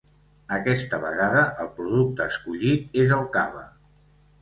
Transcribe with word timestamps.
Aquesta 0.55 0.99
vegada 1.03 1.45
el 1.65 1.71
producte 1.77 2.29
escollit 2.35 3.01
és 3.07 3.17
el 3.21 3.33
cava. 3.41 3.67